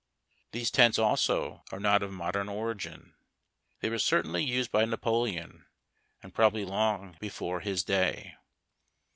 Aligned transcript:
These 0.51 0.71
tents, 0.71 0.97
also, 0.97 1.63
are 1.71 1.79
not 1.79 2.01
of 2.01 2.11
modern 2.11 2.49
origin. 2.49 3.13
They 3.81 3.89
were 3.91 3.99
certainly 3.99 4.43
used 4.43 4.71
by 4.71 4.83
Napoleon, 4.85 5.67
and 6.23 6.33
probably 6.33 6.65
long 6.65 7.17
before 7.19 7.59
his 7.59 7.83
day. 7.83 8.33